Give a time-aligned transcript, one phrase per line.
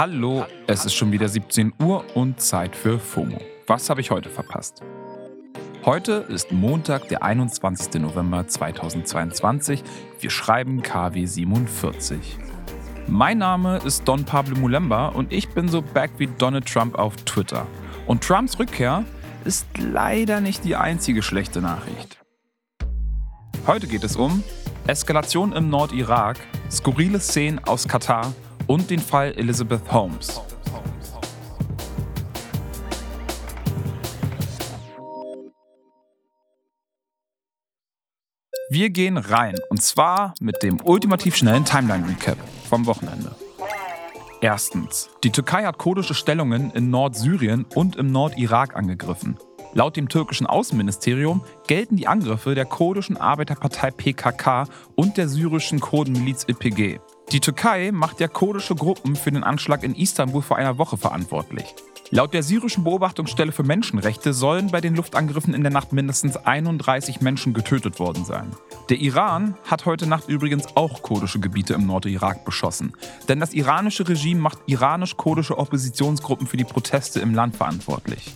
[0.00, 3.38] Hallo, es ist schon wieder 17 Uhr und Zeit für FOMO.
[3.66, 4.80] Was habe ich heute verpasst?
[5.84, 8.00] Heute ist Montag, der 21.
[8.00, 9.84] November 2022.
[10.18, 12.38] Wir schreiben KW 47.
[13.08, 17.14] Mein Name ist Don Pablo Mulemba und ich bin so back wie Donald Trump auf
[17.16, 17.66] Twitter.
[18.06, 19.04] Und Trumps Rückkehr
[19.44, 22.18] ist leider nicht die einzige schlechte Nachricht.
[23.66, 24.42] Heute geht es um
[24.86, 26.38] Eskalation im Nordirak,
[26.70, 28.32] skurrile Szenen aus Katar
[28.70, 30.40] und den Fall Elizabeth Holmes.
[38.70, 43.34] Wir gehen rein und zwar mit dem ultimativ schnellen Timeline-Recap vom Wochenende.
[44.40, 45.10] Erstens.
[45.24, 49.36] Die Türkei hat kurdische Stellungen in Nordsyrien und im Nordirak angegriffen.
[49.74, 56.46] Laut dem türkischen Außenministerium gelten die Angriffe der kurdischen Arbeiterpartei PKK und der syrischen Kurdenmiliz
[56.48, 57.00] YPG.
[57.32, 61.76] Die Türkei macht ja kurdische Gruppen für den Anschlag in Istanbul vor einer Woche verantwortlich.
[62.10, 67.20] Laut der syrischen Beobachtungsstelle für Menschenrechte sollen bei den Luftangriffen in der Nacht mindestens 31
[67.20, 68.50] Menschen getötet worden sein.
[68.88, 72.94] Der Iran hat heute Nacht übrigens auch kurdische Gebiete im Nordirak beschossen.
[73.28, 78.34] Denn das iranische Regime macht iranisch-kurdische Oppositionsgruppen für die Proteste im Land verantwortlich.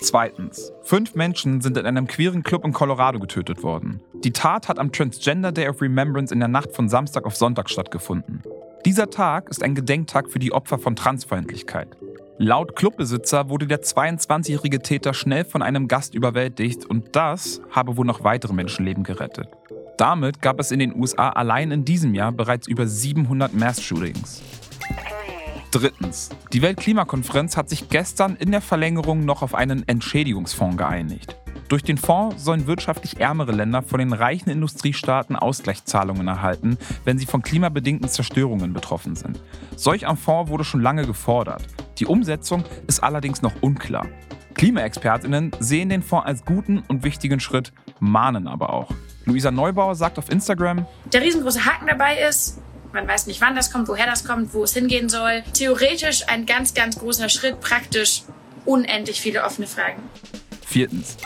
[0.00, 0.72] Zweitens.
[0.82, 4.00] Fünf Menschen sind in einem queeren Club in Colorado getötet worden.
[4.24, 7.68] Die Tat hat am Transgender Day of Remembrance in der Nacht von Samstag auf Sonntag
[7.68, 8.42] stattgefunden.
[8.84, 11.96] Dieser Tag ist ein Gedenktag für die Opfer von Transfeindlichkeit.
[12.38, 18.06] Laut Clubbesitzer wurde der 22-jährige Täter schnell von einem Gast überwältigt und das habe wohl
[18.06, 19.48] noch weitere Menschenleben gerettet.
[19.96, 24.42] Damit gab es in den USA allein in diesem Jahr bereits über 700 Mass-Shootings.
[25.70, 26.30] Drittens.
[26.54, 31.36] Die Weltklimakonferenz hat sich gestern in der Verlängerung noch auf einen Entschädigungsfonds geeinigt.
[31.68, 37.26] Durch den Fonds sollen wirtschaftlich ärmere Länder von den reichen Industriestaaten Ausgleichszahlungen erhalten, wenn sie
[37.26, 39.38] von klimabedingten Zerstörungen betroffen sind.
[39.76, 41.66] Solch ein Fonds wurde schon lange gefordert.
[41.98, 44.06] Die Umsetzung ist allerdings noch unklar.
[44.54, 48.90] Klimaexpertinnen sehen den Fonds als guten und wichtigen Schritt, mahnen aber auch.
[49.26, 52.62] Luisa Neubauer sagt auf Instagram, der riesengroße Haken dabei ist,
[52.92, 55.42] man weiß nicht, wann das kommt, woher das kommt, wo es hingehen soll.
[55.52, 58.22] Theoretisch ein ganz, ganz großer Schritt, praktisch
[58.64, 60.02] unendlich viele offene Fragen.
[60.66, 61.16] Viertens.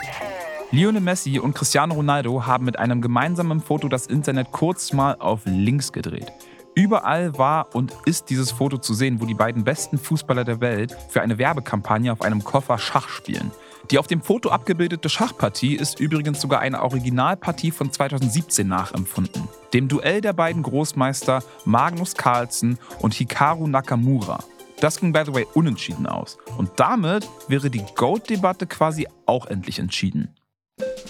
[0.71, 5.41] Lionel Messi und Cristiano Ronaldo haben mit einem gemeinsamen Foto das Internet kurz mal auf
[5.45, 6.31] links gedreht.
[6.75, 10.97] Überall war und ist dieses Foto zu sehen, wo die beiden besten Fußballer der Welt
[11.09, 13.51] für eine Werbekampagne auf einem Koffer Schach spielen.
[13.91, 19.47] Die auf dem Foto abgebildete Schachpartie ist übrigens sogar eine Originalpartie von 2017 nachempfunden.
[19.73, 24.43] Dem Duell der beiden Großmeister Magnus Carlsen und Hikaru Nakamura.
[24.79, 26.37] Das ging, by the way, unentschieden aus.
[26.57, 30.33] Und damit wäre die GOAT-Debatte quasi auch endlich entschieden.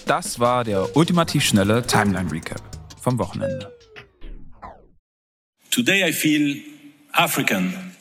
[0.06, 2.60] Das war der ultimativ schnelle Timeline-Recap
[3.00, 3.72] vom Wochenende.
[5.70, 6.60] Today I feel
[7.12, 7.92] African.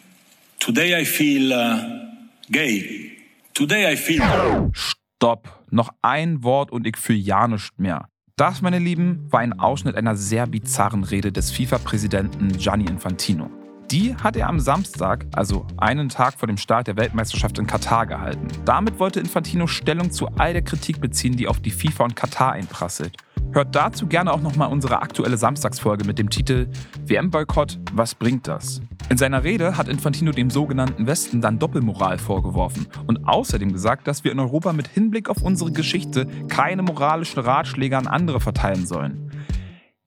[0.59, 3.12] Today I feel uh, gay.
[3.53, 4.71] Today I feel.
[4.73, 5.63] Stopp.
[5.69, 8.07] Noch ein Wort und ich fühle ja nichts mehr.
[8.35, 13.51] Das, meine Lieben, war ein Ausschnitt einer sehr bizarren Rede des FIFA-Präsidenten Gianni Infantino.
[13.91, 18.07] Die hat er am Samstag, also einen Tag vor dem Start der Weltmeisterschaft in Katar
[18.07, 18.47] gehalten.
[18.65, 22.53] Damit wollte Infantino Stellung zu all der Kritik beziehen, die auf die FIFA und Katar
[22.53, 23.17] einprasselt.
[23.51, 26.69] Hört dazu gerne auch nochmal unsere aktuelle Samstagsfolge mit dem Titel
[27.05, 28.81] WM-Boykott, was bringt das?
[29.09, 34.23] In seiner Rede hat Infantino dem sogenannten Westen dann Doppelmoral vorgeworfen und außerdem gesagt, dass
[34.23, 39.31] wir in Europa mit Hinblick auf unsere Geschichte keine moralischen Ratschläge an andere verteilen sollen.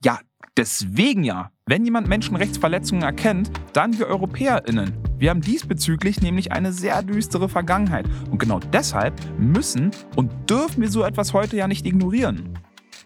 [0.03, 0.19] Ja,
[0.57, 4.93] deswegen ja, wenn jemand Menschenrechtsverletzungen erkennt, dann wir EuropäerInnen.
[5.19, 10.91] Wir haben diesbezüglich nämlich eine sehr düstere Vergangenheit und genau deshalb müssen und dürfen wir
[10.91, 12.59] so etwas heute ja nicht ignorieren.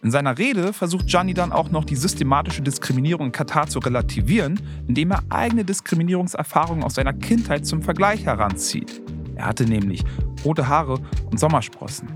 [0.03, 4.59] In seiner Rede versucht Gianni dann auch noch die systematische Diskriminierung in Katar zu relativieren,
[4.87, 8.99] indem er eigene Diskriminierungserfahrungen aus seiner Kindheit zum Vergleich heranzieht.
[9.35, 10.03] Er hatte nämlich
[10.43, 10.95] rote Haare
[11.29, 12.09] und Sommersprossen.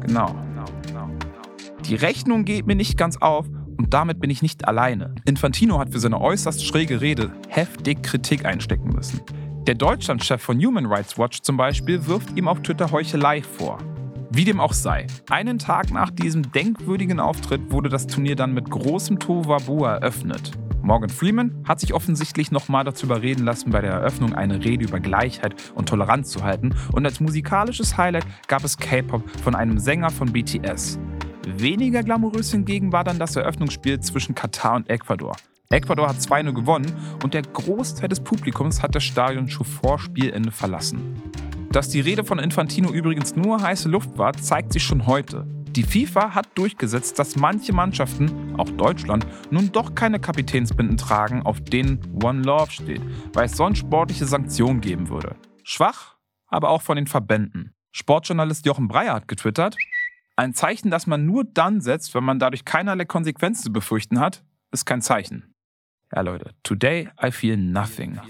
[0.00, 0.34] Genau.
[1.84, 3.46] Die Rechnung geht mir nicht ganz auf
[3.76, 5.14] und damit bin ich nicht alleine.
[5.26, 9.20] Infantino hat für seine äußerst schräge Rede heftig Kritik einstecken müssen.
[9.66, 13.78] Der Deutschlandchef von Human Rights Watch zum Beispiel wirft ihm auf Twitter Heuchelei vor.
[14.34, 18.70] Wie dem auch sei, einen Tag nach diesem denkwürdigen Auftritt wurde das Turnier dann mit
[18.70, 20.52] großem Tohuwabohu eröffnet.
[20.80, 25.00] Morgan Freeman hat sich offensichtlich nochmal dazu überreden lassen, bei der Eröffnung eine Rede über
[25.00, 30.08] Gleichheit und Toleranz zu halten und als musikalisches Highlight gab es K-Pop von einem Sänger
[30.08, 30.98] von BTS.
[31.46, 35.36] Weniger glamourös hingegen war dann das Eröffnungsspiel zwischen Katar und Ecuador.
[35.68, 36.90] Ecuador hat 2-0 gewonnen
[37.22, 41.20] und der Großteil des Publikums hat das Stadion schon vor Spielende verlassen.
[41.72, 45.46] Dass die Rede von Infantino übrigens nur heiße Luft war, zeigt sich schon heute.
[45.70, 51.62] Die FIFA hat durchgesetzt, dass manche Mannschaften, auch Deutschland, nun doch keine Kapitänsbinden tragen, auf
[51.62, 53.00] denen One Love steht,
[53.32, 55.34] weil es sonst sportliche Sanktionen geben würde.
[55.62, 56.16] Schwach,
[56.46, 57.72] aber auch von den Verbänden.
[57.90, 59.74] Sportjournalist Jochen Breyer hat getwittert,
[60.36, 64.44] ein Zeichen, das man nur dann setzt, wenn man dadurch keinerlei Konsequenzen zu befürchten hat,
[64.72, 65.54] ist kein Zeichen.
[66.14, 68.20] Ja Leute, today I feel nothing.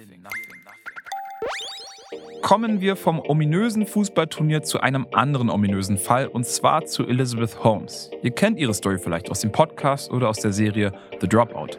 [2.42, 8.10] Kommen wir vom ominösen Fußballturnier zu einem anderen ominösen Fall, und zwar zu Elizabeth Holmes.
[8.20, 11.78] Ihr kennt ihre Story vielleicht aus dem Podcast oder aus der Serie The Dropout.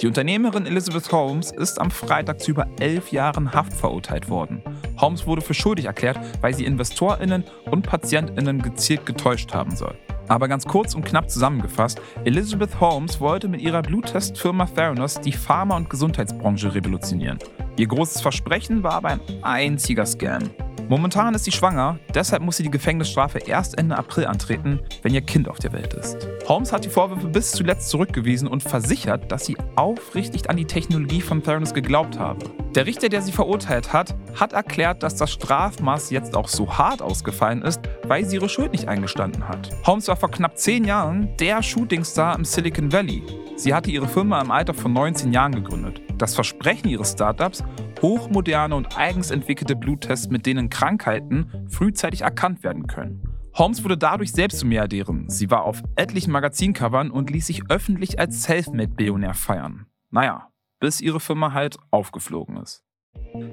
[0.00, 4.62] Die Unternehmerin Elizabeth Holmes ist am Freitag zu über elf Jahren Haft verurteilt worden.
[5.00, 9.96] Holmes wurde für schuldig erklärt, weil sie InvestorInnen und PatientInnen gezielt getäuscht haben soll.
[10.28, 15.76] Aber ganz kurz und knapp zusammengefasst, Elizabeth Holmes wollte mit ihrer Bluttestfirma Theranos die Pharma-
[15.76, 17.38] und Gesundheitsbranche revolutionieren.
[17.76, 20.50] Ihr großes Versprechen war aber ein einziger Scam.
[20.88, 25.22] Momentan ist sie schwanger, deshalb muss sie die Gefängnisstrafe erst Ende April antreten, wenn ihr
[25.22, 26.28] Kind auf der Welt ist.
[26.46, 31.22] Holmes hat die Vorwürfe bis zuletzt zurückgewiesen und versichert, dass sie aufrichtig an die Technologie
[31.22, 32.44] von Theranos geglaubt habe.
[32.74, 37.00] Der Richter, der sie verurteilt hat, hat erklärt, dass das Strafmaß jetzt auch so hart
[37.00, 39.70] ausgefallen ist, weil sie ihre Schuld nicht eingestanden hat.
[39.86, 43.22] Holmes war vor knapp zehn Jahren der Shootingstar im Silicon Valley.
[43.56, 46.02] Sie hatte ihre Firma im Alter von 19 Jahren gegründet.
[46.18, 47.62] Das Versprechen ihres Startups,
[48.04, 53.22] hochmoderne und eigens entwickelte Bluttests, mit denen Krankheiten frühzeitig erkannt werden können.
[53.54, 55.30] Holmes wurde dadurch selbst zum Milliardärin.
[55.30, 59.86] Sie war auf etlichen Magazincovern und ließ sich öffentlich als Selfmade-Billionär feiern.
[60.10, 62.84] Naja, bis ihre Firma halt aufgeflogen ist.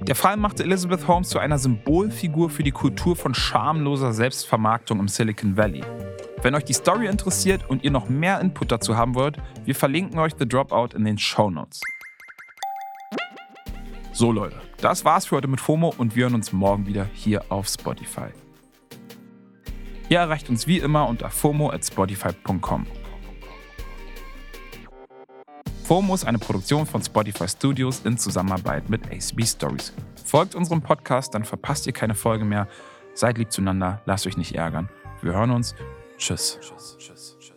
[0.01, 5.07] Der Fall machte Elizabeth Holmes zu einer Symbolfigur für die Kultur von schamloser Selbstvermarktung im
[5.07, 5.83] Silicon Valley.
[6.41, 10.19] Wenn euch die Story interessiert und ihr noch mehr Input dazu haben wollt, wir verlinken
[10.19, 11.79] euch The Dropout in den Show Notes.
[14.13, 17.45] So Leute, das war's für heute mit FOMO und wir hören uns morgen wieder hier
[17.49, 18.27] auf Spotify.
[20.09, 22.85] Ihr erreicht uns wie immer unter FOMO at Spotify.com.
[25.85, 29.93] FOMO ist eine Produktion von Spotify Studios in Zusammenarbeit mit ACB Stories.
[30.25, 32.67] Folgt unserem Podcast, dann verpasst ihr keine Folge mehr.
[33.13, 34.89] Seid lieb zueinander, lasst euch nicht ärgern.
[35.21, 35.73] Wir hören uns.
[36.17, 36.59] Tschüss.
[36.61, 37.50] tschüss, tschüss, tschüss.